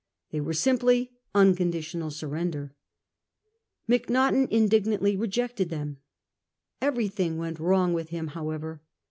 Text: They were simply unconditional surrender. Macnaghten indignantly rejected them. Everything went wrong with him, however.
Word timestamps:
They 0.31 0.41
were 0.41 0.55
simply 0.55 1.11
unconditional 1.35 2.09
surrender. 2.09 2.73
Macnaghten 3.87 4.47
indignantly 4.49 5.15
rejected 5.15 5.69
them. 5.69 5.97
Everything 6.81 7.37
went 7.37 7.59
wrong 7.59 7.93
with 7.93 8.09
him, 8.09 8.29
however. 8.29 8.81